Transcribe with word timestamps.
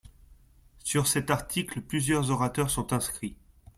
Sur 0.83 1.05
cet 1.05 1.29
article, 1.29 1.79
plusieurs 1.79 2.31
orateurs 2.31 2.71
sont 2.71 2.91
inscrits. 2.91 3.35